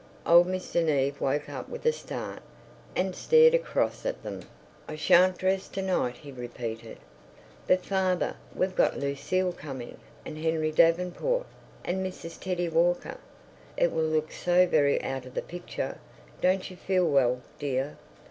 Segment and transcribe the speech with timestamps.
[0.25, 0.83] Old Mr.
[0.83, 2.41] Neave woke with a start
[2.95, 4.41] and stared across at them.
[4.87, 6.97] "I shan't dress to night," he repeated.
[7.67, 11.45] "But, father, we've got Lucile coming, and Henry Davenport,
[11.85, 12.39] and Mrs.
[12.39, 13.17] Teddie Walker."
[13.77, 15.99] "It will look so very out of the picture."
[16.41, 17.95] "Don't you feel well, dear?"